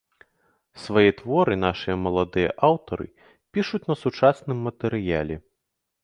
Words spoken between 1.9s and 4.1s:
маладыя аўтары пішуць на